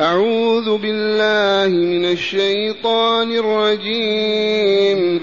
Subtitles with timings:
[0.00, 5.20] أعوذ بالله من الشيطان الرجيم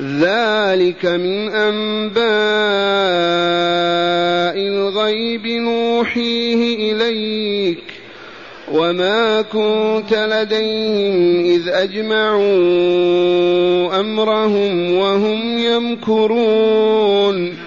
[0.00, 2.30] ذلك من أنباء
[4.58, 7.82] الغيب نوحيه إليك
[8.72, 12.56] وما كنت لديهم إذ أجمعوا
[14.00, 17.59] أمرهم وهم يمكرون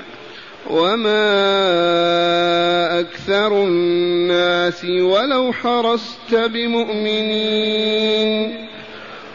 [0.73, 1.49] وما
[2.99, 8.55] أكثر الناس ولو حرصت بمؤمنين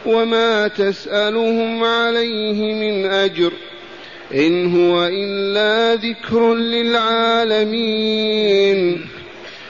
[0.05, 3.51] وما تسألهم عليه من أجر
[4.35, 9.05] إن هو إلا ذكر للعالمين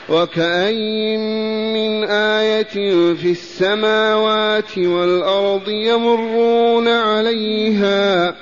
[0.09, 1.19] وكأين
[1.73, 8.35] من آية في السماوات والأرض يمرون عليها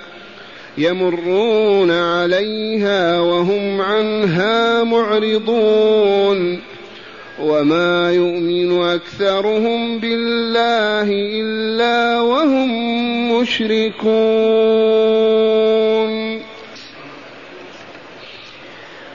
[0.78, 6.60] يمرون عليها وهم عنها معرضون
[7.42, 11.08] وما يؤمن اكثرهم بالله
[11.42, 12.72] الا وهم
[13.38, 14.58] مشركون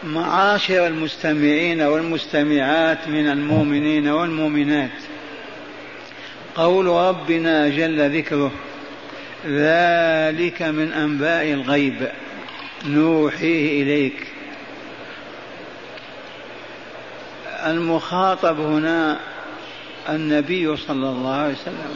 [0.05, 4.91] معاشر المستمعين والمستمعات من المؤمنين والمؤمنات
[6.55, 8.51] قول ربنا جل ذكره
[9.47, 12.09] ذلك من انباء الغيب
[12.87, 14.27] نوحيه اليك
[17.67, 19.19] المخاطب هنا
[20.09, 21.95] النبي صلى الله عليه وسلم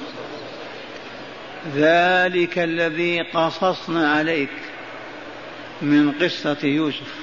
[1.77, 4.49] ذلك الذي قصصنا عليك
[5.83, 7.15] من قصه يوسف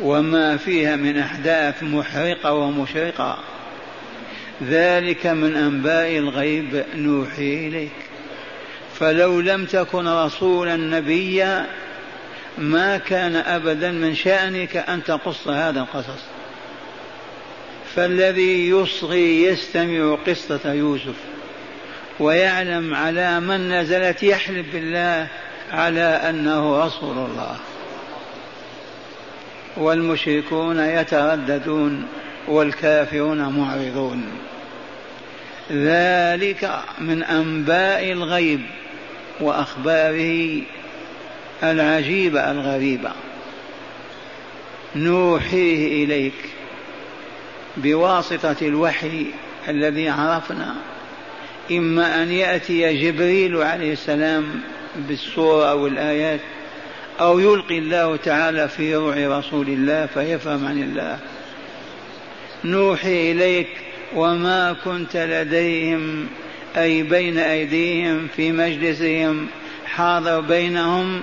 [0.00, 3.38] وما فيها من احداث محرقه ومشرقه
[4.62, 8.09] ذلك من انباء الغيب نوحيه اليك
[9.00, 11.66] فلو لم تكن رسولا نبيا
[12.58, 16.22] ما كان ابدا من شانك ان تقص هذا القصص
[17.96, 21.14] فالذي يصغي يستمع قصه يوسف
[22.20, 25.26] ويعلم على من نزلت يحلف بالله
[25.72, 27.56] على انه رسول الله
[29.76, 32.06] والمشركون يترددون
[32.48, 34.24] والكافرون معرضون
[35.72, 36.70] ذلك
[37.00, 38.60] من انباء الغيب
[39.40, 40.62] واخباره
[41.62, 43.10] العجيبه الغريبه
[44.96, 46.32] نوحيه اليك
[47.76, 49.26] بواسطه الوحي
[49.68, 50.74] الذي عرفنا
[51.72, 54.60] اما ان ياتي جبريل عليه السلام
[54.96, 56.40] بالصوره او الايات
[57.20, 61.18] او يلقي الله تعالى في روع رسول الله فيفهم عن الله
[62.64, 63.68] نوحي اليك
[64.16, 66.26] وما كنت لديهم
[66.76, 69.46] أي بين أيديهم في مجلسهم
[69.86, 71.22] حاضر بينهم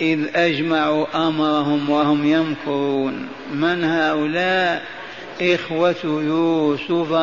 [0.00, 4.84] إذ أجمعوا أمرهم وهم يمكرون من هؤلاء
[5.42, 7.14] إخوة يوسف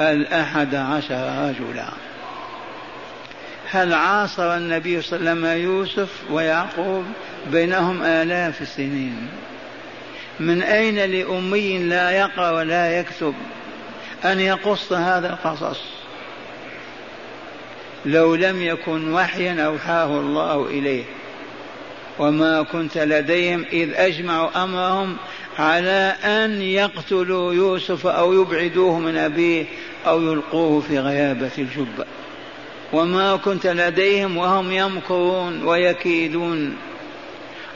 [0.00, 1.88] الأحد عشر رجلا
[3.70, 7.04] هل عاصر النبي صلى الله عليه وسلم يوسف ويعقوب
[7.52, 9.28] بينهم آلاف السنين
[10.40, 13.34] من أين لأمي لا يقرأ ولا يكتب
[14.24, 15.80] أن يقص هذا القصص
[18.06, 21.04] لو لم يكن وحيا أوحاه الله إليه
[22.18, 25.16] وما كنت لديهم إذ أجمعوا أمرهم
[25.58, 29.64] على أن يقتلوا يوسف أو يبعدوه من أبيه
[30.06, 32.04] أو يلقوه في غيابة الجب
[32.92, 36.76] وما كنت لديهم وهم يمكرون ويكيدون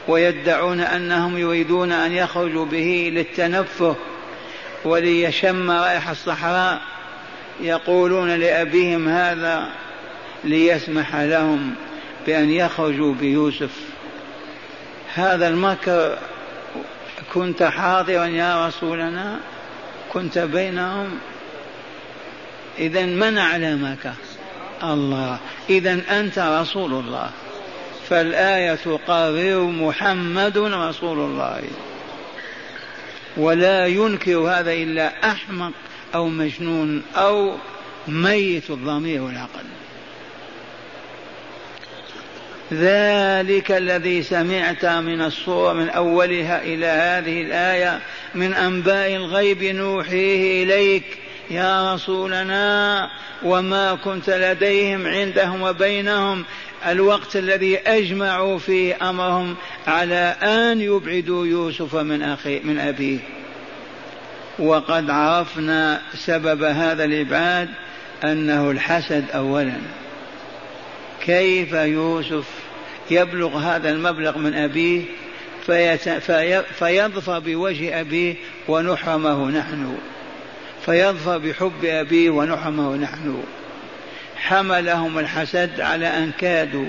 [0.08, 3.96] ويدعون أنهم يريدون أن يخرجوا به للتنفه
[4.84, 6.80] وليشم رائحة الصحراء
[7.62, 9.68] يقولون لأبيهم هذا
[10.44, 11.74] ليسمح لهم
[12.26, 13.70] بأن يخرجوا بيوسف
[15.14, 16.18] هذا المكر
[17.34, 19.40] كنت حاضرا يا رسولنا
[20.12, 21.18] كنت بينهم
[22.78, 24.12] إذا من علمك
[24.82, 25.38] الله
[25.70, 27.30] إذا أنت رسول الله
[28.10, 31.62] فالآية تقرر محمد رسول الله
[33.36, 35.72] ولا ينكر هذا إلا أحمق
[36.14, 37.54] أو مجنون أو
[38.08, 39.64] ميت الضمير والعقل
[42.72, 48.00] ذلك الذي سمعت من الصورة من أولها إلى هذه الآية
[48.34, 51.04] من أنباء الغيب نوحيه إليك
[51.50, 53.10] يا رسولنا
[53.42, 56.44] وما كنت لديهم عندهم وبينهم
[56.88, 59.56] الوقت الذي أجمعوا فيه أمرهم
[59.86, 63.18] على أن يبعدوا يوسف من أخي من أبيه
[64.58, 67.68] وقد عرفنا سبب هذا الإبعاد
[68.24, 69.72] أنه الحسد أولا
[71.24, 72.44] كيف يوسف
[73.10, 75.02] يبلغ هذا المبلغ من أبيه
[76.78, 78.34] فيظفر بوجه أبيه
[78.68, 79.96] ونحرمه نحن
[80.86, 83.42] فيظفر بحب أبيه ونحرمه نحن
[84.36, 86.86] حملهم الحسد على أن كادوا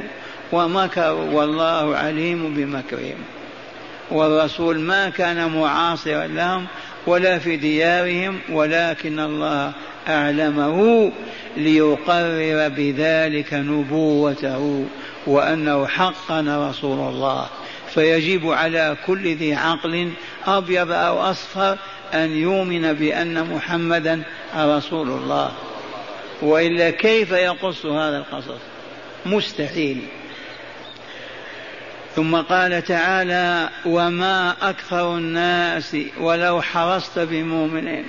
[0.52, 3.18] ومكروا والله عليم بمكرهم
[4.12, 6.66] والرسول ما كان معاصرا لهم
[7.08, 9.72] ولا في ديارهم ولكن الله
[10.08, 11.12] أعلمه
[11.58, 14.86] ليقرر بذلك نبوته
[15.30, 17.48] وأنه حقا رسول الله
[17.94, 20.12] فيجب على كل ذي عقل
[20.48, 21.78] أبيض أو أصفر
[22.14, 24.24] أن يؤمن بأن محمدا
[24.58, 25.52] رسول الله
[26.42, 28.60] وإلا كيف يقص هذا القصص
[29.26, 30.02] مستحيل
[32.16, 38.06] ثم قال تعالى وما أكثر الناس ولو حرصت بمؤمنين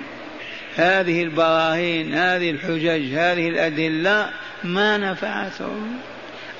[0.77, 4.29] هذه البراهين هذه الحجج هذه الأدلة
[4.65, 5.99] ما نفعتهم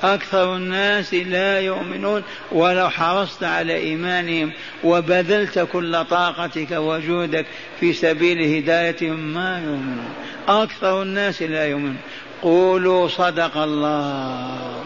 [0.03, 4.53] أكثر الناس لا يؤمنون ولو حرصت على إيمانهم
[4.85, 7.47] وبذلت كل طاقتك وجودك
[7.81, 10.11] في سبيل هدايتهم ما يؤمنون
[10.49, 11.97] أكثر الناس لا يؤمنون
[12.43, 14.85] قولوا صدق الله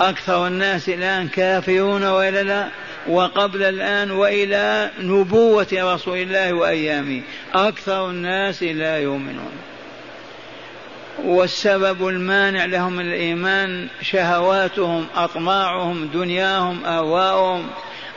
[0.00, 2.68] أكثر الناس الآن كافرون وإلا لا
[3.08, 7.22] وقبل الآن وإلى نبوة رسول الله وأيامه
[7.54, 9.52] أكثر الناس لا يؤمنون
[11.18, 17.66] والسبب المانع لهم الايمان شهواتهم اطماعهم دنياهم اهواؤهم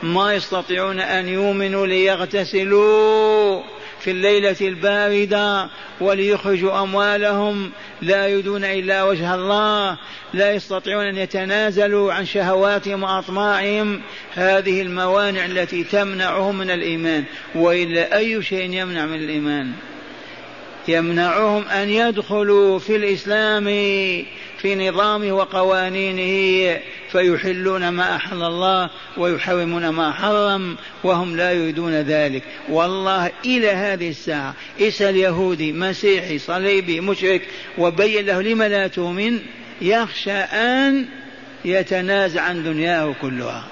[0.02, 3.62] ما يستطيعون ان يؤمنوا ليغتسلوا
[4.00, 5.68] في الليله البارده
[6.00, 7.70] وليخرجوا اموالهم
[8.02, 9.98] لا يدون الا وجه الله
[10.34, 14.00] لا يستطيعون ان يتنازلوا عن شهواتهم واطماعهم
[14.34, 19.72] هذه الموانع التي تمنعهم من الايمان والا اي شيء يمنع من الايمان
[20.88, 23.64] يمنعهم أن يدخلوا في الإسلام
[24.58, 26.80] في نظامه وقوانينه
[27.12, 34.54] فيحلون ما أحل الله ويحرمون ما حرم وهم لا يريدون ذلك والله إلى هذه الساعة
[34.80, 37.42] اسأل يهودي مسيحي صليبي مشرك
[37.78, 39.38] وبين له لم لا تؤمن
[39.82, 41.06] يخشى أن
[41.64, 43.64] يتنازع عن دنياه كلها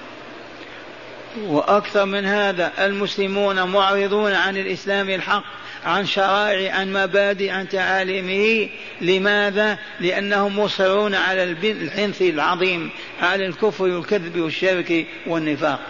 [1.46, 5.44] وأكثر من هذا المسلمون معرضون عن الإسلام الحق
[5.84, 8.69] عن شرائع عن مبادئ عن تعاليمه
[9.00, 12.90] لماذا؟ لأنهم مصرون على الحنث العظيم
[13.22, 15.81] على الكفر والكذب والشرك والنفاق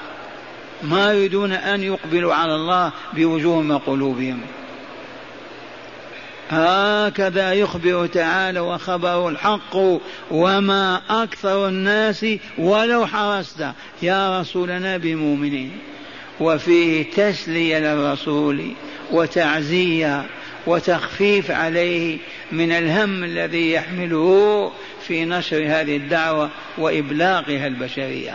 [0.83, 4.41] ما يريدون أن يقبلوا على الله بوجوههم وقلوبهم
[6.51, 9.77] هكذا يخبر تعالى وخبر الحق
[10.31, 12.27] وما أكثر الناس
[12.59, 13.65] ولو حرصت
[14.03, 15.73] يا رسولنا بمؤمنين
[16.41, 18.63] وفيه تسلية للرسول
[19.11, 20.25] وتعزيه
[20.67, 22.19] وتخفيف عليه
[22.53, 24.73] من الهم الذي يحمله
[25.09, 28.35] في نشر هذه الدعوه وابلاغها البشريه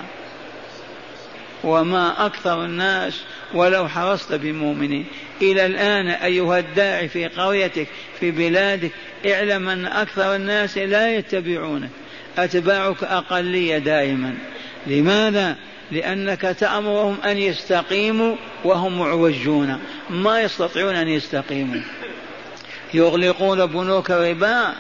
[1.64, 3.22] وما اكثر الناس
[3.54, 5.06] ولو حرصت بمؤمنين
[5.42, 7.88] الى الان ايها الداعي في قريتك
[8.20, 8.92] في بلادك
[9.26, 11.90] اعلم ان اكثر الناس لا يتبعونك
[12.38, 14.34] اتباعك اقليه دائما
[14.88, 15.56] لماذا
[15.92, 21.82] لأنك تأمرهم أن يستقيموا وهم معوجون ما يستطيعون أن يستقيموا
[22.94, 24.74] يغلقون بنوك الربا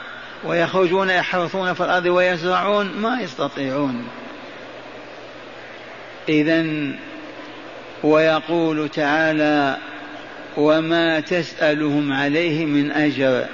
[0.44, 4.07] ويخرجون يحرثون في الأرض ويزرعون ما يستطيعون
[6.29, 6.65] إذا
[8.03, 9.77] ويقول تعالى
[10.57, 13.45] وما تسألهم عليه من أجر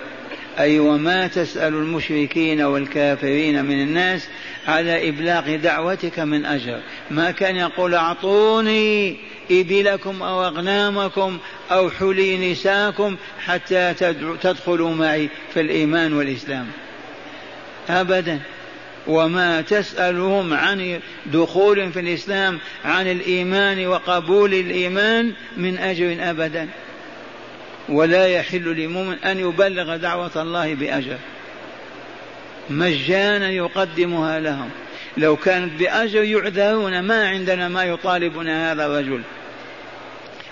[0.60, 4.28] أي وما تسأل المشركين والكافرين من الناس
[4.68, 6.80] على إبلاغ دعوتك من أجر
[7.12, 9.16] ما كان يقول أعطوني
[9.52, 11.38] إبلكم أو أغنامكم
[11.72, 13.94] أو حلي نساكم حتى
[14.42, 16.68] تدخلوا معي في الإيمان والإسلام
[17.90, 18.40] أبدا
[19.08, 26.68] وما تسألهم عن دخول في الإسلام عن الإيمان وقبول الإيمان من أجر أبدا
[27.90, 31.18] ولا يحل لمؤمن أن يبلغ دعوة الله بأجر
[32.70, 34.70] مجانا يقدمها لهم
[35.18, 39.22] لو كانت بأجر يعذرون ما عندنا ما يطالبنا هذا الرجل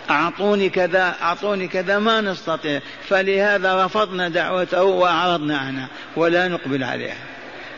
[0.10, 2.80] أعطوني كذا أعطوني كذا ما نستطيع
[3.10, 7.18] فلهذا رفضنا دعوته وأعرضنا عنها ولا نقبل عليها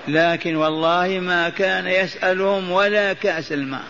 [0.07, 3.83] لكن والله ما كان يسألهم ولا كأس الماء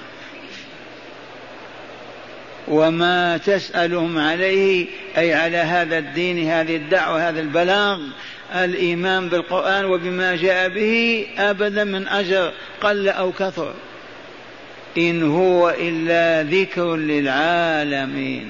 [2.67, 4.87] وما تسألهم عليه
[5.17, 7.99] أي على هذا الدين هذه الدعوة هذا البلاغ
[8.53, 13.73] الإيمان بالقرآن وبما جاء به أبدا من أجر قل أو كثر
[14.97, 18.49] إن هو إلا ذكر للعالمين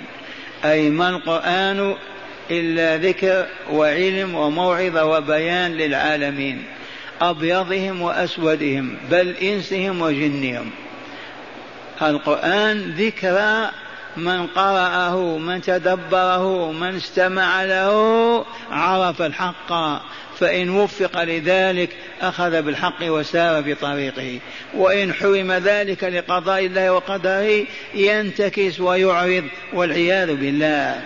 [0.66, 1.96] أي ما القرآن
[2.52, 6.64] إلا ذكر وعلم وموعظة وبيان للعالمين
[7.22, 10.70] أبيضهم وأسودهم بل إنسهم وجنهم
[12.02, 13.70] القرآن ذكرى
[14.18, 20.02] من قرأه من تدبره من استمع له عرف الحق
[20.40, 21.90] فإن وفق لذلك
[22.22, 24.40] أخذ بالحق وسار في طريقه
[24.74, 29.44] وإن حرم ذلك لقضاء الله وقدره ينتكس ويعرض
[29.74, 31.02] والعياذ بالله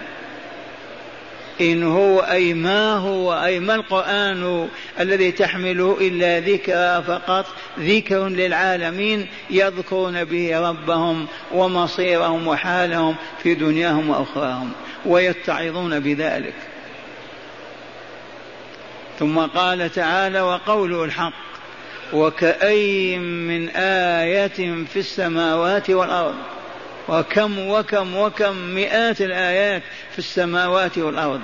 [1.61, 4.67] إن هو أي ما هو أي ما القرآن
[4.99, 7.45] الذي تحمله إلا ذكرى فقط
[7.79, 14.71] ذكر للعالمين يذكرون به ربهم ومصيرهم وحالهم في دنياهم وأخراهم
[15.05, 16.53] ويتعظون بذلك
[19.19, 21.33] ثم قال تعالى وقوله الحق
[22.13, 26.35] وكأي من آية في السماوات والأرض
[27.09, 31.41] وكم وكم وكم مئات الآيات في السماوات والأرض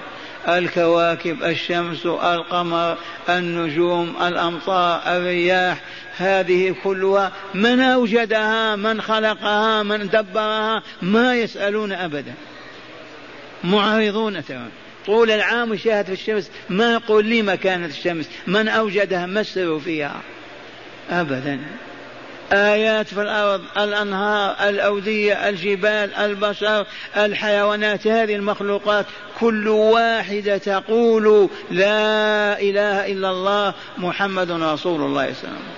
[0.48, 2.98] الكواكب الشمس القمر
[3.29, 5.77] النجوم الأمطار الرياح
[6.17, 12.34] هذه كلها من أوجدها من خلقها من دبرها ما يسألون أبدا
[13.63, 14.69] معرضون تماما
[15.05, 20.22] طول العام شاهد في الشمس ما يقول لي مكانة الشمس من أوجدها ما السر فيها
[21.12, 21.60] أبدا
[22.53, 26.85] آيات في الأرض الأنهار الأودية الجبال البشر
[27.17, 29.05] الحيوانات هذه المخلوقات
[29.39, 35.75] كل واحدة تقول لا إله إلا الله محمد رسول الله صلى الله عليه وسلم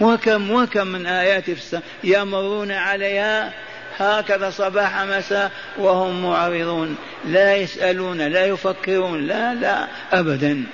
[0.00, 3.52] وكم وكم من آيات في السماء يمرون عليها
[3.98, 10.64] هكذا صباح مساء وهم معرضون لا يسألون لا يفكرون لا لا أبدا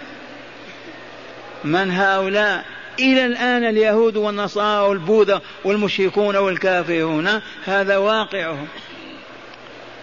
[1.64, 2.64] من هؤلاء
[3.00, 7.28] إلى الآن اليهود والنصارى والبوذا والمشركون والكافرون
[7.64, 8.68] هذا واقعهم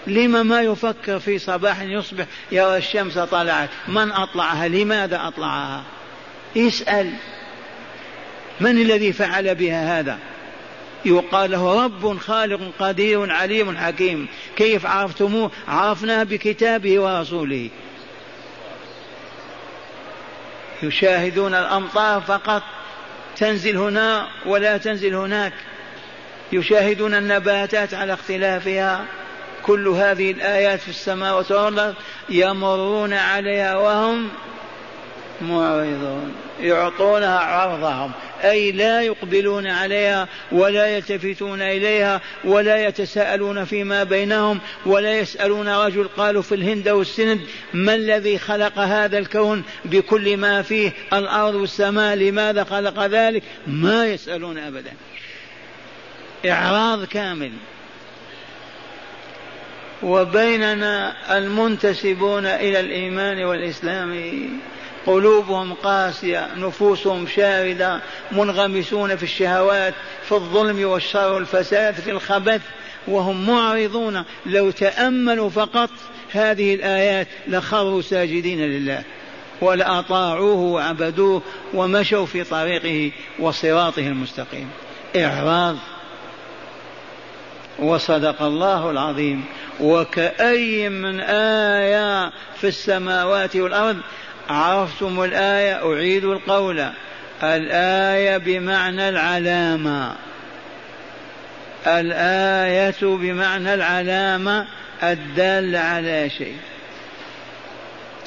[0.08, 5.84] لما ما يفكر في صباح يصبح يرى الشمس طلعت من أطلعها لماذا أطلعها
[6.58, 7.14] اسأل
[8.60, 10.18] من الذي فعل بها هذا
[11.06, 17.70] يقال له رب خالق قدير عليم حكيم كيف عرفتموه عرفناه بكتابه ورسوله
[20.84, 22.64] يشاهدون الأمطار فقط
[23.38, 25.54] تنزل هنا ولا تنزل هناك
[26.52, 29.06] يشاهدون النباتات على اختلافها
[29.66, 31.96] كل هذه الآيات في السماوات والأرض
[32.30, 34.30] يمرون عليها وهم
[35.42, 38.12] معرضون يعطونها عرضهم
[38.44, 46.42] أي لا يقبلون عليها ولا يلتفتون إليها ولا يتساءلون فيما بينهم ولا يسألون رجل قالوا
[46.42, 47.40] في الهند والسند
[47.74, 54.58] ما الذي خلق هذا الكون بكل ما فيه الأرض والسماء لماذا خلق ذلك ما يسألون
[54.58, 54.92] أبدا
[56.46, 57.52] إعراض كامل
[60.04, 64.14] وبيننا المنتسبون إلى الإيمان والإسلام
[65.08, 68.00] قلوبهم قاسية نفوسهم شاردة
[68.32, 69.94] منغمسون في الشهوات
[70.24, 72.62] في الظلم والشر والفساد في الخبث
[73.08, 75.90] وهم معرضون لو تأملوا فقط
[76.32, 79.04] هذه الآيات لخروا ساجدين لله
[79.62, 81.42] ولأطاعوه وعبدوه
[81.74, 84.70] ومشوا في طريقه وصراطه المستقيم
[85.16, 85.76] إعراض
[87.80, 89.46] وصدق الله العظيم
[89.80, 92.30] وكأي من آية
[92.62, 93.98] في السماوات والأرض
[94.50, 96.90] عرفتم الآية أعيد القول
[97.44, 100.16] الآية بمعنى العلامة
[101.88, 104.68] الآية بمعنى العلامة
[105.04, 106.58] الدالة على شيء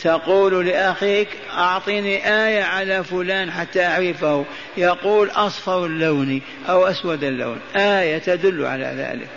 [0.02, 4.44] تقول لأخيك أعطني آية على فلان حتى أعرفه
[4.76, 9.28] يقول أصفر اللون أو أسود اللون آية تدل على ذلك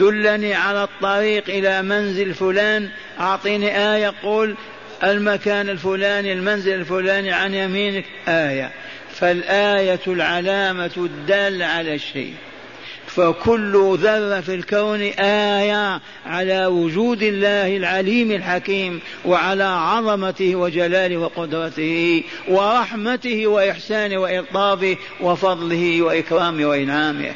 [0.00, 2.88] دلني على الطريق إلى منزل فلان
[3.20, 4.54] أعطني آية قول
[5.04, 8.70] المكان الفلاني المنزل الفلاني عن يمينك آية
[9.14, 12.34] فالآية العلامة الدالة على الشيء
[13.06, 23.46] فكل ذرة في الكون آية على وجود الله العليم الحكيم وعلى عظمته وجلاله وقدرته ورحمته
[23.46, 27.34] وإحسانه وإلطافه وفضله وإكرامه وإنعامه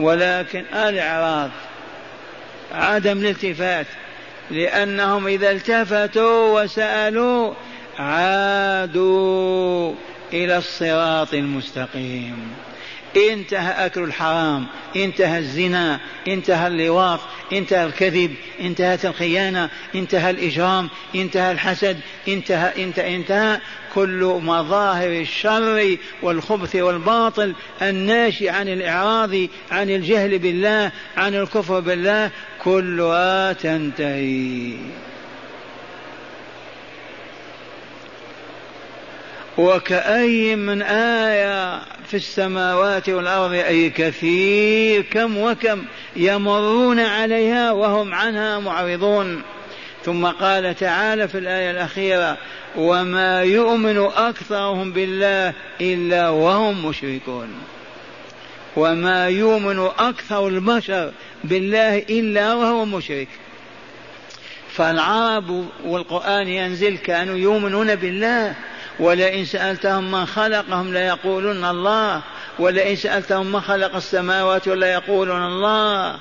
[0.00, 1.50] ولكن الإعراض
[2.72, 3.86] عدم الالتفات
[4.50, 7.54] لأنهم إذا التفتوا وسألوا
[7.98, 9.94] عادوا
[10.32, 12.50] إلى الصراط المستقيم
[13.16, 17.20] انتهى أكل الحرام انتهى الزنا انتهى اللواط
[17.52, 21.96] انتهى الكذب انتهت الخيانة انتهى الإجرام انتهى الحسد
[22.28, 23.58] انتهى انتهى, انتهى
[23.94, 29.34] كل مظاهر الشر والخبث والباطل الناشئ عن الإعراض
[29.70, 32.30] عن الجهل بالله عن الكفر بالله
[32.64, 34.72] كلها تنتهي
[39.58, 45.82] وكأي من آية في السماوات والأرض أي كثير كم وكم
[46.16, 49.42] يمرون عليها وهم عنها معرضون
[50.04, 52.36] ثم قال تعالى في الآية الأخيرة
[52.76, 57.48] وما يؤمن أكثرهم بالله إلا وهم مشركون
[58.76, 61.12] وما يؤمن أكثر البشر
[61.44, 63.28] بالله إلا وهو مشرك
[64.72, 68.54] فالعرب والقرآن ينزل كانوا يؤمنون بالله
[69.00, 72.22] ولئن سألتهم من خلقهم ليقولن الله
[72.58, 76.16] ولئن سألتهم من خلق السماوات ليقولن الله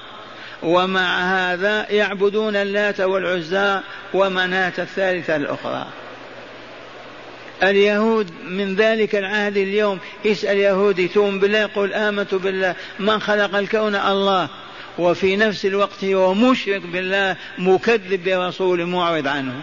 [0.63, 3.79] ومع هذا يعبدون اللات والعزى
[4.13, 5.86] ومناة الثالثة الأخرى
[7.63, 13.96] اليهود من ذلك العهد اليوم اسأل يهودي توم بالله قل آمنت بالله من خلق الكون
[13.96, 14.48] الله
[15.00, 19.53] وفي نفس الوقت هو مشرك بالله مكذب برسول معرض عنه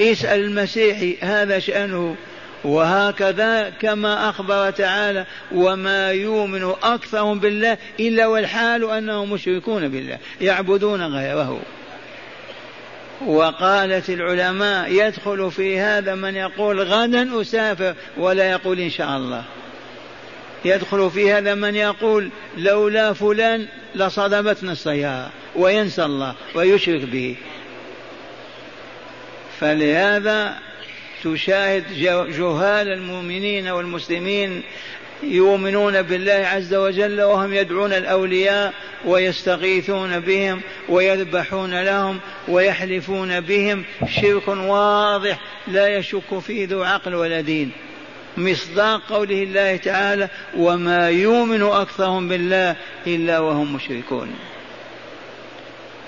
[0.00, 2.16] اسأل المسيحي هذا شأنه
[2.64, 11.60] وهكذا كما أخبر تعالى وما يؤمن أكثرهم بالله إلا والحال أنهم مشركون بالله يعبدون غيره
[13.26, 19.44] وقالت العلماء يدخل في هذا من يقول غدا أسافر ولا يقول إن شاء الله
[20.64, 27.36] يدخل في هذا من يقول لولا فلان لصدمتنا السيارة وينسى الله ويشرك به
[29.62, 30.54] فلهذا
[31.24, 31.84] تشاهد
[32.32, 34.62] جهال المؤمنين والمسلمين
[35.22, 38.72] يؤمنون بالله عز وجل وهم يدعون الاولياء
[39.04, 43.84] ويستغيثون بهم ويذبحون لهم ويحلفون بهم
[44.22, 45.38] شرك واضح
[45.68, 47.70] لا يشك فيه ذو عقل ولا دين
[48.36, 52.76] مصداق قوله الله تعالى وما يؤمن اكثرهم بالله
[53.06, 54.32] الا وهم مشركون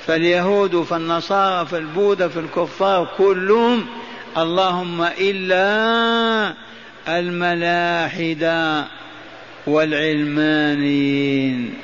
[0.06, 3.86] فاليهود فالنصارى فالبوذا فالكفار كلهم
[4.38, 6.54] اللهم إلا
[7.08, 8.84] الملاحدة
[9.66, 11.74] والعلمانيين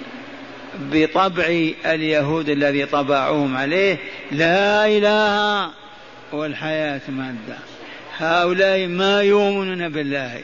[0.92, 3.96] بطبع اليهود الذي طبعوهم عليه
[4.32, 5.70] لا إله
[6.32, 7.58] والحياة مادة
[8.18, 10.40] هؤلاء ما يؤمنون بالله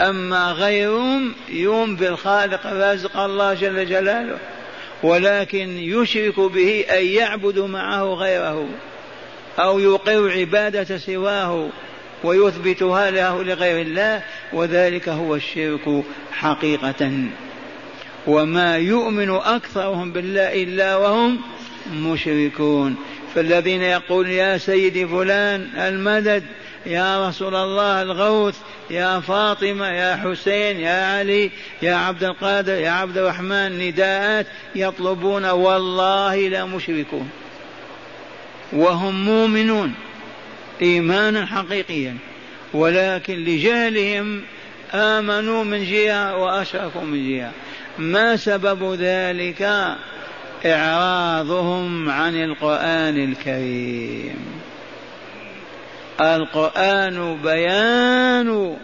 [0.00, 4.38] أما غيرهم يوم بالخالق الرازق الله جل جلاله
[5.02, 8.66] ولكن يشرك به أن يعبد معه غيره
[9.58, 11.68] أو يقر عبادة سواه
[12.24, 16.02] ويثبتها له لغير الله وذلك هو الشرك
[16.32, 17.12] حقيقة
[18.26, 21.40] وما يؤمن أكثرهم بالله إلا وهم
[21.94, 22.96] مشركون
[23.34, 26.42] فالذين يقول يا سيدي فلان المدد
[26.86, 28.56] يا رسول الله الغوث
[28.90, 31.50] يا فاطمة يا حسين يا علي
[31.82, 37.28] يا عبد القادر يا عبد الرحمن نداءات يطلبون والله لا مشركون
[38.72, 39.92] وهم مؤمنون
[40.82, 42.16] إيمانا حقيقيا
[42.74, 44.42] ولكن لجهلهم
[44.94, 47.50] آمنوا من جهة وأشركوا من جهة
[47.98, 49.94] ما سبب ذلك
[50.66, 54.53] إعراضهم عن القرآن الكريم
[56.20, 58.76] القرآن بيان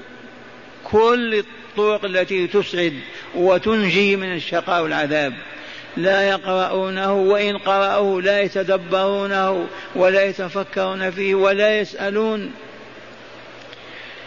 [0.85, 2.93] كل الطرق التي تسعد
[3.35, 5.33] وتنجي من الشقاء والعذاب
[5.97, 12.53] لا يقرؤونه وإن قرأوه لا يتدبرونه ولا يتفكرون فيه ولا يسألون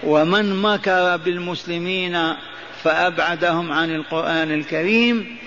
[0.03, 2.17] ومن مكر بالمسلمين
[2.83, 5.37] فأبعدهم عن القرآن الكريم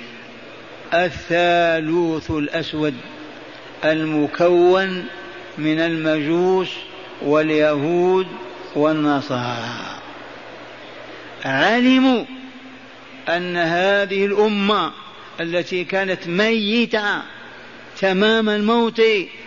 [0.94, 2.94] الثالوث الأسود
[3.84, 5.06] المكون
[5.58, 6.68] من المجوس
[7.22, 8.26] واليهود
[8.74, 9.98] والنصارى
[11.44, 12.24] علموا
[13.28, 14.90] ان هذه الامه
[15.40, 17.22] التي كانت ميته
[18.00, 19.02] تمام الموت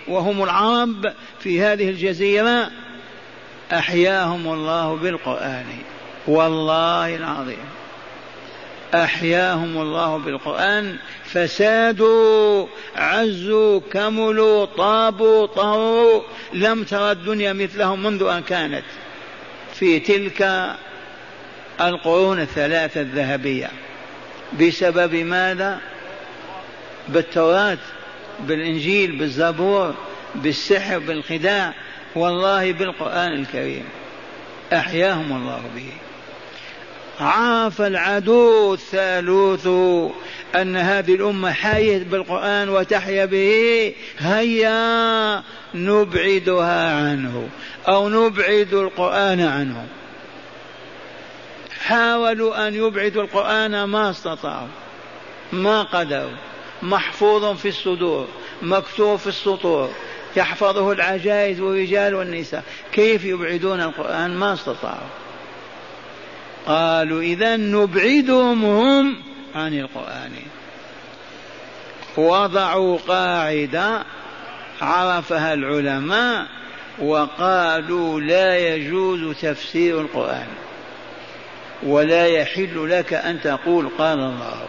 [0.07, 2.69] وهم العرب في هذه الجزيره
[3.73, 5.65] احياهم الله بالقران
[6.27, 7.57] والله العظيم
[8.95, 16.21] أحياهم الله بالقرآن فسادوا عزوا كملوا طابوا طهروا
[16.53, 18.83] لم ترى الدنيا مثلهم منذ أن كانت
[19.73, 20.67] في تلك
[21.81, 23.69] القرون الثلاثة الذهبية
[24.61, 25.79] بسبب ماذا؟
[27.09, 27.77] بالتوراة
[28.39, 29.93] بالإنجيل بالزبور
[30.35, 31.73] بالسحر بالخداع
[32.15, 33.85] والله بالقرآن الكريم
[34.73, 35.91] أحياهم الله به
[37.19, 39.67] عاف العدو الثالوث
[40.55, 45.43] أن هذه الأمة حيت بالقرآن وتحيا به هيا
[45.75, 47.47] نبعدها عنه
[47.87, 49.87] أو نبعد القرآن عنه
[51.87, 54.67] حاولوا أن يبعدوا القرآن ما استطاعوا
[55.53, 56.37] ما قدروا
[56.83, 58.27] محفوظ في الصدور
[58.61, 59.89] مكتوب في السطور
[60.35, 65.07] يحفظه العجائز والرجال والنساء كيف يبعدون القرآن ما استطاعوا
[66.67, 69.15] قالوا إذا نبعدهم هم
[69.55, 70.31] عن القرآن
[72.17, 74.03] وضعوا قاعدة
[74.81, 76.45] عرفها العلماء
[77.01, 80.47] وقالوا لا يجوز تفسير القرآن
[81.83, 84.63] ولا يحل لك أن تقول قال الله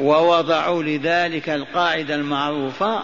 [0.00, 3.02] ووضعوا لذلك القاعدة المعروفة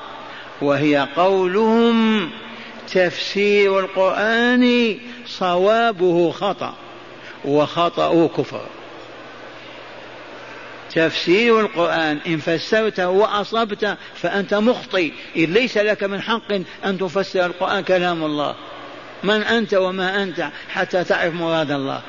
[0.60, 2.30] وهي قولهم
[2.92, 6.74] تفسير القرآن صوابه خطأ
[7.44, 8.60] وخطأه كفر
[10.94, 16.52] تفسير القرآن إن فسرته وأصبت فأنت مخطئ إذ ليس لك من حق
[16.84, 18.54] أن تفسر القرآن كلام الله
[19.22, 22.00] من أنت وما أنت حتى تعرف مراد الله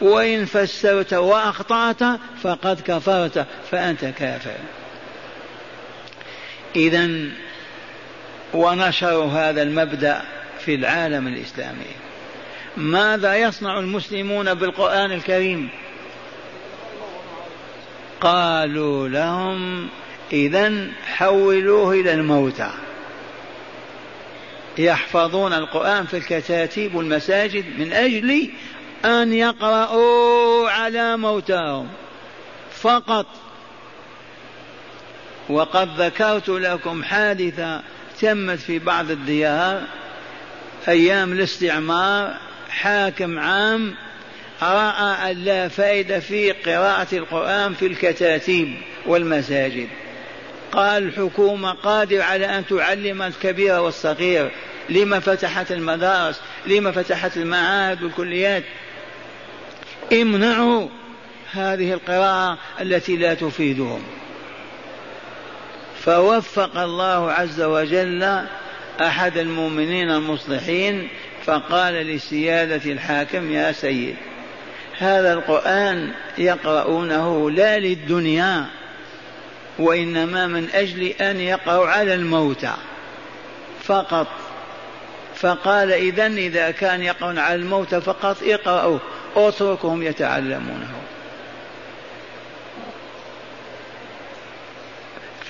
[0.00, 2.00] وإن فسرت وأخطأت
[2.42, 4.56] فقد كفرت فأنت كافر
[6.76, 7.08] إذا
[8.54, 10.22] ونشروا هذا المبدا
[10.64, 11.92] في العالم الاسلامي
[12.76, 15.68] ماذا يصنع المسلمون بالقران الكريم
[18.20, 19.88] قالوا لهم
[20.32, 22.70] اذا حولوه الى الموتى
[24.78, 28.50] يحفظون القران في الكتاتيب والمساجد من اجل
[29.04, 31.88] ان يقرأوا على موتاهم
[32.74, 33.26] فقط
[35.48, 37.82] وقد ذكرت لكم حادثه
[38.22, 39.82] تمت في بعض الديار
[40.88, 42.34] أيام الاستعمار
[42.70, 43.94] حاكم عام
[44.62, 48.74] رأى أن لا فائدة في قراءة القرآن في الكتاتيب
[49.06, 49.88] والمساجد
[50.72, 54.50] قال الحكومة قادرة على أن تعلم الكبير والصغير
[54.88, 58.62] لما فتحت المدارس لما فتحت المعاهد والكليات
[60.12, 60.88] امنعوا
[61.52, 64.02] هذه القراءة التي لا تفيدهم
[66.04, 68.44] فوفق الله عز وجل
[69.00, 71.08] أحد المؤمنين المصلحين
[71.46, 74.16] فقال لسيادة الحاكم يا سيد
[74.98, 78.64] هذا القرآن يقرؤونه لا للدنيا
[79.78, 82.74] وإنما من أجل أن يقعوا على الموتى
[83.84, 84.26] فقط
[85.36, 89.00] فقال إذا إذا كان يقعون على الموتى فقط اقرؤوه
[89.36, 91.01] اتركهم يتعلمونه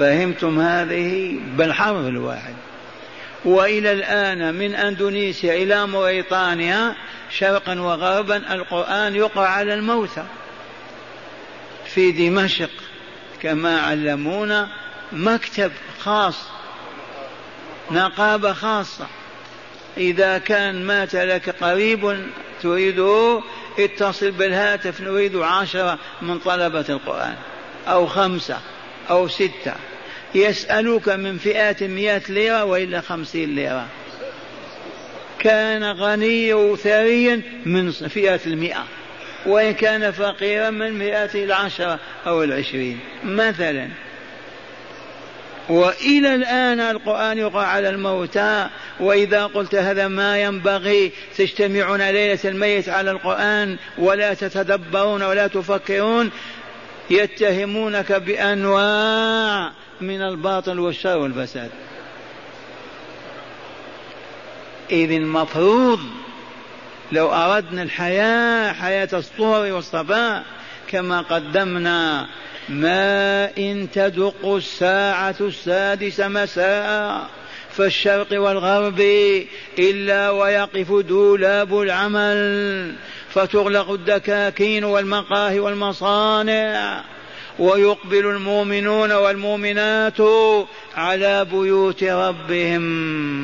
[0.02, 2.54] فهمتم هذه بالحرف الواحد
[3.44, 6.94] والى الان من اندونيسيا الى موريطانيا
[7.38, 10.24] شرقا وغربا القران يقرا على الموتى
[11.86, 12.70] في دمشق
[13.42, 14.68] كما علمونا
[15.12, 16.46] مكتب خاص
[17.90, 19.06] نقابه خاصه
[19.96, 22.26] اذا كان مات لك قريب
[22.62, 23.42] تريده
[23.78, 27.34] اتصل بالهاتف نريد عشره من طلبه القران
[27.88, 28.58] او خمسه
[29.10, 29.74] او سته
[30.34, 33.86] يسألوك من فئات مئة ليرة وإلا خمسين ليرة
[35.38, 38.84] كان غنيا وثريا من فئة المئة
[39.46, 43.88] وإن كان فقيرا من مئة العشرة أو العشرين مثلا
[45.68, 48.66] وإلى الآن القرآن يقع على الموتى
[49.00, 56.30] وإذا قلت هذا ما ينبغي تجتمعون ليلة الميت على القرآن ولا تتدبرون ولا تفكرون
[57.10, 61.70] يتهمونك بأنواع من الباطل والشر والفساد
[64.90, 65.98] إذ المفروض
[67.12, 70.44] لو أردنا الحياة حياة الصور والصفاء
[70.88, 72.26] كما قدمنا
[72.68, 77.20] ما إن تدق الساعة السادسة مساء
[77.70, 79.00] في الشرق والغرب
[79.78, 82.94] إلا ويقف دولاب العمل
[83.28, 87.02] فتغلق الدكاكين والمقاهي والمصانع
[87.58, 90.16] ويقبل المؤمنون والمؤمنات
[90.96, 93.42] على بيوت ربهم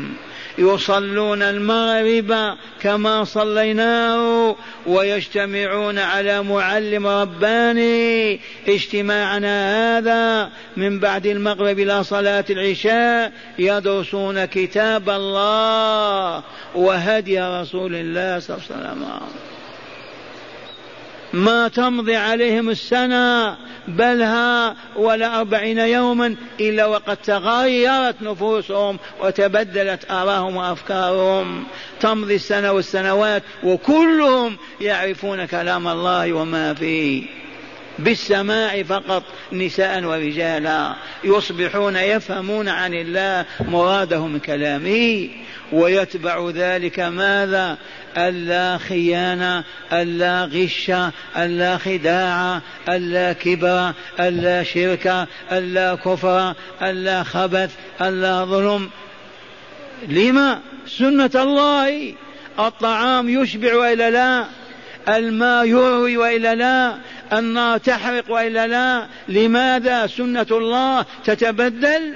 [0.58, 12.44] يصلون المغرب كما صليناه ويجتمعون على معلم رباني اجتماعنا هذا من بعد المغرب الى صلاه
[12.50, 16.42] العشاء يدرسون كتاب الله
[16.74, 19.20] وهدي رسول الله صلى الله عليه وسلم
[21.32, 23.56] ما تمضي عليهم السنه
[23.88, 31.64] بل ها ولا أربعين يوما إلا وقد تغيرت نفوسهم وتبدلت آراهم وأفكارهم
[32.00, 37.24] تمضي السنة والسنوات وكلهم يعرفون كلام الله وما فيه
[37.98, 39.22] بالسماع فقط
[39.52, 45.28] نساء ورجالا يصبحون يفهمون عن الله مراده من كلامه
[45.72, 47.78] ويتبع ذلك ماذا
[48.18, 50.92] ألا خيانة ألا غش
[51.36, 57.70] ألا خداع ألا كبر ألا شرك ألا كفر ألا خبث
[58.02, 58.90] ألا ظلم
[60.08, 62.14] لما سنة الله
[62.58, 64.44] الطعام يشبع وإلا لا
[65.08, 66.94] الماء يروي وإلا لا
[67.32, 72.14] النار تحرق وإلا لا لماذا سنة الله تتبدل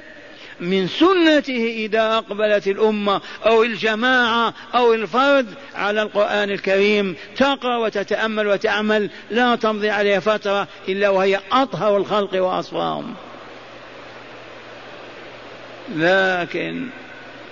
[0.62, 9.10] من سنته إذا أقبلت الأمة أو الجماعة أو الفرد على القرآن الكريم تقرأ وتتأمل وتعمل
[9.30, 13.14] لا تمضي عليها فترة إلا وهي أطهر الخلق وأصفاهم
[15.96, 16.86] لكن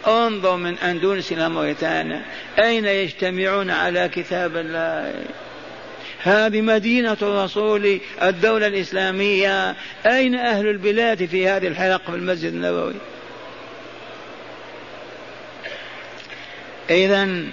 [0.07, 2.23] انظر من أندونس إلى موريتانيا
[2.63, 5.15] أين يجتمعون على كتاب الله
[6.23, 9.75] هذه مدينة الرسول الدولة الإسلامية
[10.07, 12.95] أين أهل البلاد في هذه الحلقة في المسجد النبوي
[16.91, 17.45] إذا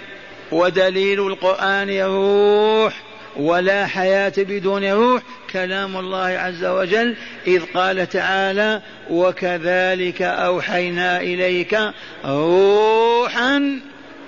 [0.52, 2.94] ودليل القرآن روح
[3.36, 11.78] ولا حياة بدون روح كلام الله عز وجل إذ قال تعالى وكذلك أوحينا إليك
[12.24, 13.58] روحا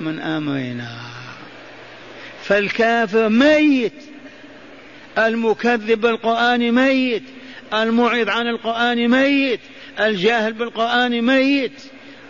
[0.00, 0.96] من أمرنا
[2.44, 4.09] فالكافر ميت
[5.28, 7.22] المكذب بالقرآن ميت
[7.74, 9.60] المعرض عن القرآن ميت
[10.00, 11.72] الجاهل بالقرآن ميت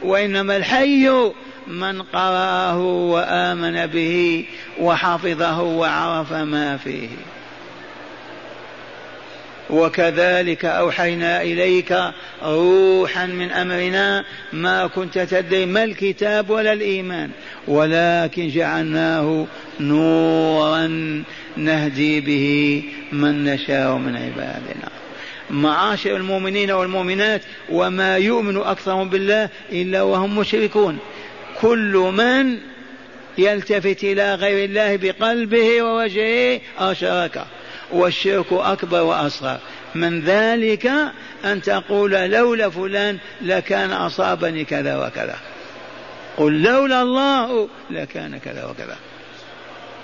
[0.02, 1.30] وإنما الحي
[1.66, 4.46] من قرأه وآمن به
[4.80, 7.08] وحفظه وعرف ما فيه
[9.70, 11.98] وكذلك أوحينا إليك
[12.46, 17.30] روحا من أمرنا ما كنت تدري ما الكتاب ولا الإيمان
[17.68, 19.46] ولكن جعلناه
[19.80, 20.90] نورا
[21.56, 24.88] نهدي به من نشاء من عبادنا
[25.50, 30.98] معاشر المؤمنين والمؤمنات وما يؤمن أكثرهم بالله إلا وهم مشركون
[31.60, 32.58] كل من
[33.38, 37.44] يلتفت إلى غير الله بقلبه ووجهه أشرك
[37.92, 39.58] والشرك أكبر وأصغر
[39.94, 40.92] من ذلك
[41.44, 45.36] أن تقول لولا فلان لكان أصابني كذا وكذا
[46.36, 48.96] قل لولا الله لكان كذا وكذا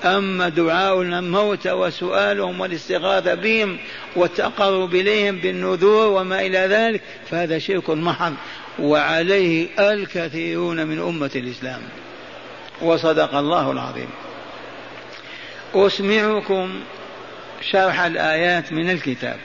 [0.05, 3.79] أما دعاء الموتى وسؤالهم والاستغاثة بهم
[4.17, 8.33] والتقرب إليهم بالنذور وما إلى ذلك فهذا شرك محض
[8.79, 11.81] وعليه الكثيرون من أمة الإسلام
[12.83, 14.09] وصدق الله العظيم
[15.75, 16.81] أسمعكم
[17.71, 19.37] شرح الآيات من الكتاب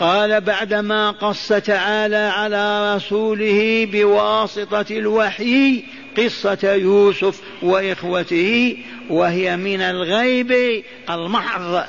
[0.00, 5.84] قال بعدما قص تعالى على رسوله بواسطة الوحي
[6.16, 8.76] قصة يوسف وإخوته
[9.10, 11.82] وهي من الغيب المحض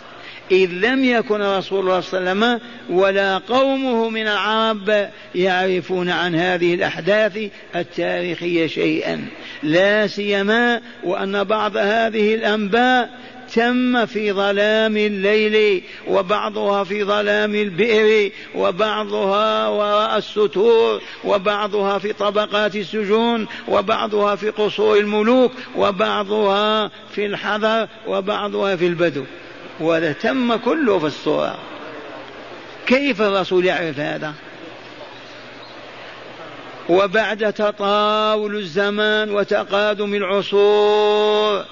[0.51, 2.59] إذ لم يكن رسول الله صلى الله عليه وسلم
[2.99, 7.39] ولا قومه من العرب يعرفون عن هذه الأحداث
[7.75, 9.25] التاريخية شيئا
[9.63, 13.09] لا سيما وأن بعض هذه الأنباء
[13.53, 23.47] تم في ظلام الليل وبعضها في ظلام البئر وبعضها وراء الستور وبعضها في طبقات السجون
[23.67, 29.23] وبعضها في قصور الملوك وبعضها في الحضر وبعضها في البدو
[30.21, 31.55] تم كله في الصورة
[32.85, 34.33] كيف الرسول يعرف هذا
[36.89, 41.63] وبعد تطاول الزمان وتقادم العصور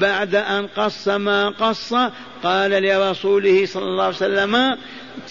[0.00, 1.94] بعد أن قص ما قص
[2.42, 4.76] قال لرسوله صلى الله عليه وسلم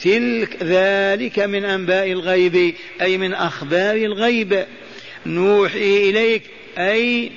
[0.01, 4.65] تلك ذلك من أنباء الغيب أي من أخبار الغيب
[5.25, 6.43] نوحي إليك
[6.77, 7.31] أي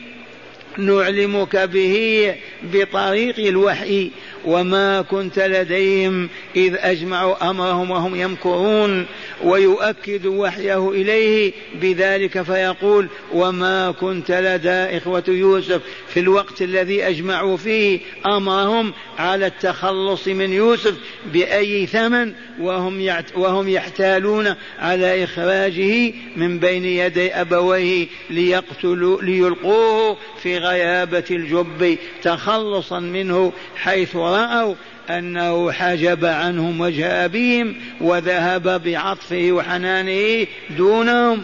[0.79, 2.35] نعلمك به
[2.73, 4.11] بطريق الوحي
[4.45, 9.07] وما كنت لديهم إذ أجمعوا أمرهم وهم يمكرون
[9.45, 18.01] ويؤكد وحيه إليه بذلك فيقول وما كنت لدى إخوة يوسف في الوقت الذي أجمعوا فيه
[18.27, 20.95] أمرهم على التخلص من يوسف
[21.33, 31.25] بأي ثمن وهم وهم يحتالون على إخراجه من بين يدي أبويه ليقتلوا ليلقوه في غيابة
[31.31, 34.75] الجب تخلصا منه حيث ورأوا
[35.11, 41.43] أنه حجب عنهم وجه أبيهم وذهب بعطفه وحنانه دونهم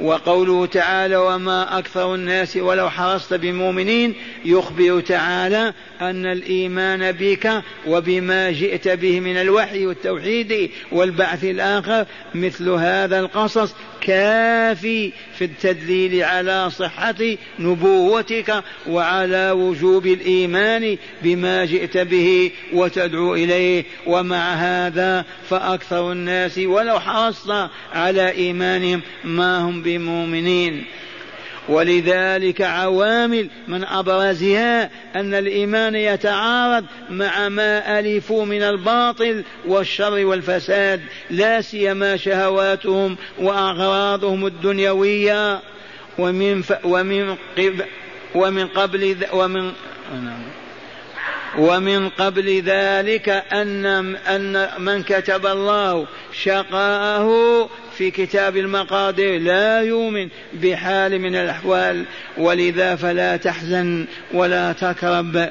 [0.00, 8.88] وقوله تعالى وما أكثر الناس ولو حرصت بمؤمنين يخبر تعالى أن الإيمان بك وبما جئت
[8.88, 18.64] به من الوحي والتوحيد والبعث الآخر مثل هذا القصص كافي في التدليل على صحة نبوتك
[18.88, 28.30] وعلى وجوب الإيمان بما جئت به وتدعو إليه ومع هذا فأكثر الناس ولو حرصنا على
[28.30, 30.84] إيمانهم ما هم بمؤمنين
[31.68, 41.00] ولذلك عوامل من أبرزها أن الإيمان يتعارض مع ما ألفوا من الباطل والشر والفساد
[41.30, 45.60] لا سيما شهواتهم وأغراضهم الدنيوية
[46.18, 46.72] ومن ف...
[46.84, 47.82] ومن قب...
[48.34, 49.24] ومن قبل ذ...
[49.32, 49.72] ومن
[51.58, 56.06] ومن قبل ذلك أن أن من كتب الله
[56.42, 57.30] شقاءه
[57.98, 60.28] في كتاب المقادير لا يؤمن
[60.62, 62.04] بحال من الأحوال
[62.38, 65.48] ولذا فلا تحزن ولا تكرب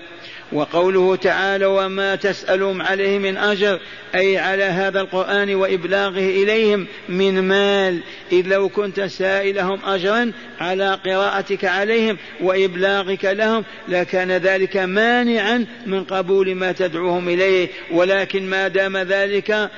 [0.51, 3.79] وقوله تعالى وما تسألهم عليه من أجر
[4.15, 7.99] أي على هذا القرآن وإبلاغه إليهم من مال
[8.31, 16.55] إذ لو كنت سائلهم أجرا على قراءتك عليهم وإبلاغك لهم لكان ذلك مانعا من قبول
[16.55, 19.69] ما تدعوهم إليه ولكن ما دام ذلك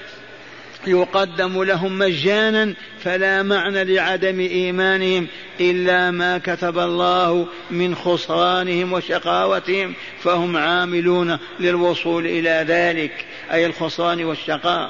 [0.87, 2.73] يقدم لهم مجانا
[3.03, 5.27] فلا معنى لعدم ايمانهم
[5.59, 14.89] الا ما كتب الله من خسرانهم وشقاوتهم فهم عاملون للوصول الى ذلك اي الخسران والشقاء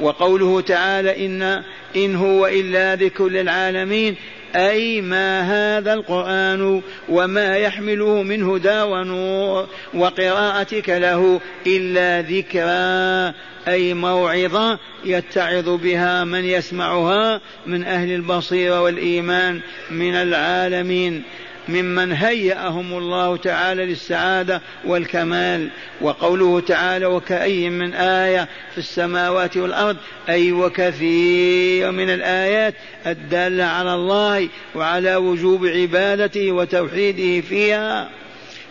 [0.00, 1.64] وقوله تعالى إن
[1.96, 4.14] إن هو إلا ذكر للعالمين
[4.54, 13.34] أي ما هذا القرآن وما يحمله من هدى ونور وقراءتك له إلا ذكرى
[13.68, 19.60] أي موعظة يتعظ بها من يسمعها من أهل البصيرة والإيمان
[19.90, 21.22] من العالمين
[21.68, 25.68] ممن هيأهم الله تعالى للسعادة والكمال
[26.00, 29.96] وقوله تعالى وكأي من آية في السماوات والأرض
[30.28, 32.74] أي وكثير من الآيات
[33.06, 38.10] الدالة على الله وعلى وجوب عبادته وتوحيده فيها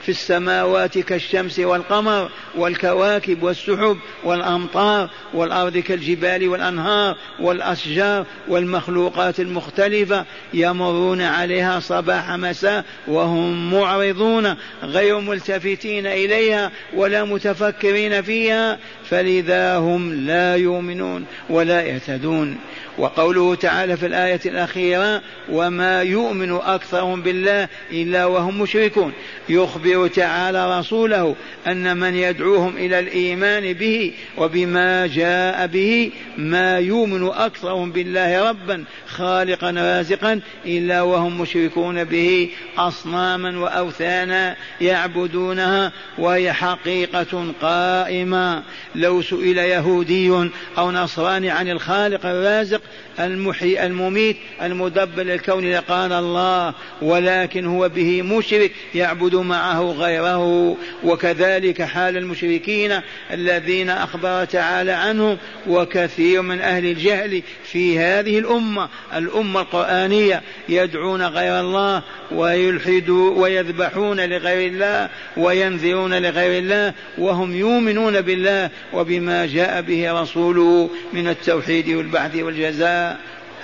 [0.01, 11.79] في السماوات كالشمس والقمر والكواكب والسحب والأمطار والأرض كالجبال والأنهار والأشجار والمخلوقات المختلفة يمرون عليها
[11.79, 21.81] صباح مساء وهم معرضون غير ملتفتين إليها ولا متفكرين فيها فلذا هم لا يؤمنون ولا
[21.83, 22.57] يهتدون
[22.97, 29.11] وقوله تعالى في الآية الأخيرة وما يؤمن أكثرهم بالله إلا وهم مشركون
[29.49, 31.35] يخبر تعالى رسوله
[31.67, 39.71] أن من يدعوهم إلى الإيمان به وبما جاء به ما يؤمن أكثرهم بالله ربا خالقا
[39.71, 48.63] رازقا إلا وهم مشركون به أصناما وأوثانا يعبدونها وهي حقيقة قائمة
[48.95, 50.31] لو سئل يهودي
[50.77, 53.10] أو نصراني عن الخالق الرازق relationship.
[53.19, 62.17] المحيي المميت المدبر للكون لقال الله ولكن هو به مشرك يعبد معه غيره وكذلك حال
[62.17, 62.99] المشركين
[63.33, 71.59] الذين أخبر تعالى عنهم وكثير من أهل الجهل في هذه الأمة الأمة القرآنية يدعون غير
[71.59, 80.89] الله ويلحدوا ويذبحون لغير الله وينذرون لغير الله وهم يؤمنون بالله وبما جاء به رسوله
[81.13, 83.10] من التوحيد والبعث والجزاء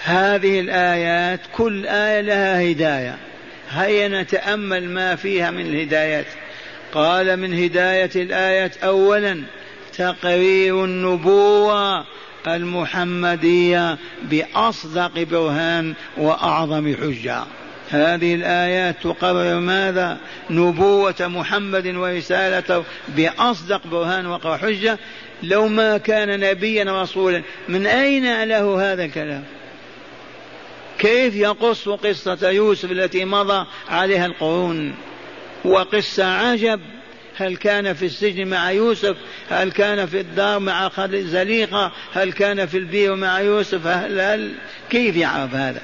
[0.04, 3.18] هذه الآيات كل آية لها هداية
[3.72, 6.26] هيا نتأمل ما فيها من الهدايات
[6.94, 9.44] قال من هداية الآية أولا
[9.98, 12.06] تقرير النبوة
[12.48, 17.44] المحمدية بأصدق برهان وأعظم حجة
[17.92, 20.18] هذه الآيات تقرر ماذا؟
[20.50, 24.98] نبوة محمد ورسالته بأصدق برهان وحجة
[25.44, 29.44] لو ما كان نبيا رسولا من أين له هذا الكلام
[31.00, 34.94] كيف يقص قصة يوسف التي مضى عليها القرون
[35.66, 36.80] وقصة عجب
[37.38, 39.16] هل كان في السجن مع يوسف
[39.50, 44.52] هل كان في الدار مع زليقة هل كان في البير مع يوسف هل هل
[44.90, 45.82] كيف يعرف هذا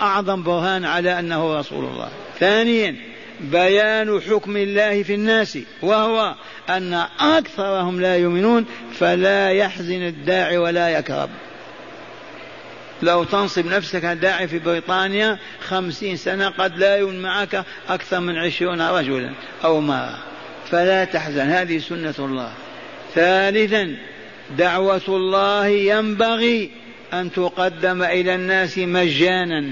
[0.00, 2.08] أعظم برهان على أنه رسول الله
[2.40, 2.96] ثانيا
[3.40, 6.34] بيان حكم الله في الناس وهو
[6.68, 11.28] أن أكثرهم لا يؤمنون فلا يحزن الداعي ولا يكرب
[13.02, 18.80] لو تنصب نفسك داعي في بريطانيا خمسين سنة قد لا يؤمن معك أكثر من عشرون
[18.80, 19.30] رجلا
[19.64, 20.18] أو مرة
[20.70, 22.52] فلا تحزن هذه سنة الله
[23.14, 23.96] ثالثا
[24.58, 26.70] دعوة الله ينبغي
[27.12, 29.64] أن تقدم إلى الناس مجانا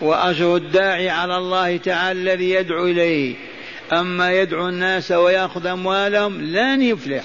[0.00, 3.34] وأجر الداعي على الله تعالى الذي يدعو إليه
[3.92, 7.24] أما يدعو الناس ويأخذ أموالهم لن يفلح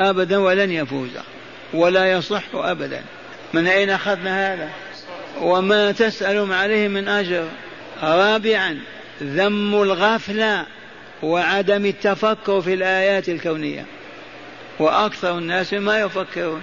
[0.00, 1.08] أبدا ولن يفوز
[1.74, 3.02] ولا يصح أبدا
[3.54, 4.68] من أين أخذنا هذا
[5.40, 7.44] وما تسألهم عليه من أجر
[8.02, 8.78] رابعا
[9.22, 10.66] ذم الغفلة
[11.22, 13.84] وعدم التفكر في الآيات الكونية
[14.78, 16.62] وأكثر الناس ما يفكرون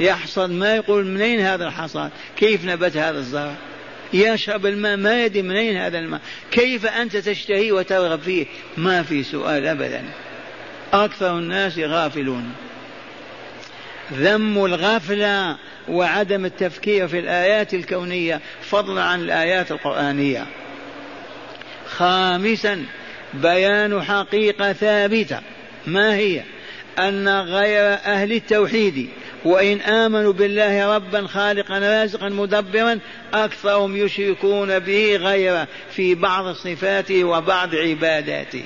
[0.00, 3.54] يحصد ما يقول منين هذا الحصاد كيف نبت هذا الزرع
[4.14, 8.46] يشرب الماء ما يدري من أين هذا الماء كيف أنت تشتهي وترغب فيه
[8.76, 10.02] ما في سؤال أبدا
[10.92, 12.52] أكثر الناس غافلون
[14.14, 15.56] ذم الغفلة
[15.88, 20.46] وعدم التفكير في الآيات الكونية فضلا عن الآيات القرآنية
[21.86, 22.84] خامسا
[23.34, 25.38] بيان حقيقة ثابتة
[25.86, 26.42] ما هي
[26.98, 29.08] أن غير أهل التوحيد
[29.44, 32.98] وإن آمنوا بالله ربا خالقا رازقا مدبرا
[33.34, 38.64] أكثرهم يشركون به غيره في بعض صفاته وبعض عباداته